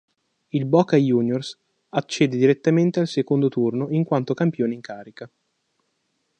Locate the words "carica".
4.81-5.29